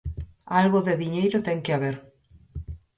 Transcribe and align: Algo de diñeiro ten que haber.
Algo 0.59 0.79
de 0.87 0.93
diñeiro 1.03 1.37
ten 1.47 1.59
que 1.65 1.75
haber. 1.75 1.95